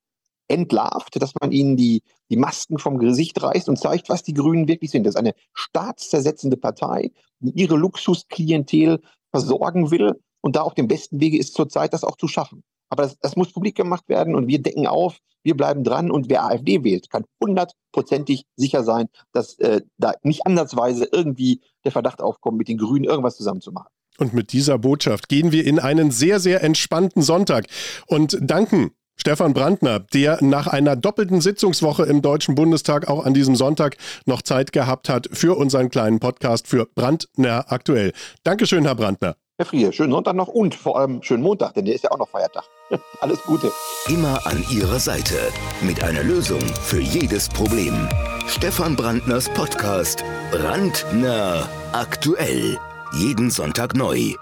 entlarvt, 0.48 1.20
dass 1.20 1.34
man 1.40 1.52
ihnen 1.52 1.76
die, 1.76 2.02
die 2.30 2.36
Masken 2.36 2.78
vom 2.78 2.98
Gesicht 2.98 3.40
reißt 3.42 3.68
und 3.68 3.78
zeigt, 3.78 4.08
was 4.08 4.22
die 4.22 4.32
Grünen 4.32 4.66
wirklich 4.66 4.90
sind. 4.90 5.04
Das 5.04 5.14
ist 5.14 5.20
eine 5.20 5.34
staatszersetzende 5.52 6.56
Partei, 6.56 7.12
die 7.40 7.60
ihre 7.60 7.76
Luxusklientel 7.76 9.00
versorgen 9.30 9.90
will 9.90 10.18
und 10.40 10.56
da 10.56 10.62
auf 10.62 10.74
dem 10.74 10.88
besten 10.88 11.20
Wege 11.20 11.38
ist 11.38 11.52
zurzeit, 11.52 11.92
das 11.92 12.04
auch 12.04 12.16
zu 12.16 12.26
schaffen. 12.26 12.64
Aber 12.88 13.02
das, 13.02 13.18
das, 13.18 13.36
muss 13.36 13.52
publik 13.52 13.76
gemacht 13.76 14.08
werden 14.08 14.34
und 14.34 14.46
wir 14.48 14.60
decken 14.60 14.86
auf, 14.86 15.18
wir 15.42 15.56
bleiben 15.56 15.84
dran 15.84 16.10
und 16.10 16.28
wer 16.28 16.44
AfD 16.44 16.84
wählt, 16.84 17.10
kann 17.10 17.24
hundertprozentig 17.40 18.44
sicher 18.56 18.82
sein, 18.82 19.08
dass 19.32 19.58
äh, 19.58 19.82
da 19.98 20.14
nicht 20.22 20.46
ansatzweise 20.46 21.08
irgendwie 21.10 21.60
der 21.84 21.92
Verdacht 21.92 22.20
aufkommt, 22.20 22.58
mit 22.58 22.68
den 22.68 22.78
Grünen 22.78 23.04
irgendwas 23.04 23.36
zusammenzumachen. 23.36 23.88
Und 24.18 24.34
mit 24.34 24.52
dieser 24.52 24.78
Botschaft 24.78 25.28
gehen 25.28 25.52
wir 25.52 25.64
in 25.64 25.78
einen 25.78 26.10
sehr, 26.10 26.40
sehr 26.40 26.62
entspannten 26.62 27.22
Sonntag 27.22 27.66
und 28.06 28.36
danken 28.40 28.90
Stefan 29.20 29.52
Brandner, 29.52 29.98
der 29.98 30.42
nach 30.42 30.68
einer 30.68 30.94
doppelten 30.94 31.40
Sitzungswoche 31.40 32.04
im 32.04 32.22
Deutschen 32.22 32.54
Bundestag 32.54 33.08
auch 33.08 33.26
an 33.26 33.34
diesem 33.34 33.56
Sonntag 33.56 33.96
noch 34.26 34.42
Zeit 34.42 34.72
gehabt 34.72 35.08
hat 35.08 35.28
für 35.32 35.56
unseren 35.56 35.90
kleinen 35.90 36.20
Podcast 36.20 36.68
für 36.68 36.86
Brandner 36.86 37.66
aktuell. 37.68 38.12
Dankeschön, 38.44 38.84
Herr 38.84 38.94
Brandner. 38.94 39.36
Herr 39.60 39.66
Frier, 39.66 39.90
schönen 39.92 40.12
Sonntag 40.12 40.36
noch 40.36 40.46
und 40.46 40.72
vor 40.76 40.96
allem 40.96 41.20
schönen 41.20 41.42
Montag, 41.42 41.74
denn 41.74 41.84
der 41.84 41.96
ist 41.96 42.04
ja 42.04 42.12
auch 42.12 42.18
noch 42.18 42.28
Feiertag. 42.28 42.62
Alles 43.20 43.42
Gute. 43.42 43.72
Immer 44.06 44.46
an 44.46 44.64
Ihrer 44.70 45.00
Seite 45.00 45.34
mit 45.82 46.00
einer 46.00 46.22
Lösung 46.22 46.60
für 46.60 47.00
jedes 47.00 47.48
Problem. 47.48 48.08
Stefan 48.46 48.94
Brandners 48.94 49.48
Podcast 49.48 50.22
Brandner 50.52 51.68
aktuell. 51.92 52.78
Jeden 53.14 53.50
Sonntag 53.50 53.96
neu. 53.96 54.34